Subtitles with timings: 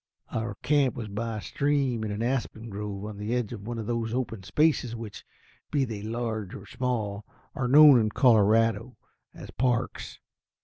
[0.31, 3.77] Our camp was by a stream in an aspen grove, on the edge of one
[3.77, 5.23] of those open spaces which,
[5.69, 8.97] be they large or small, are known in Colorado
[9.35, 10.17] as parks.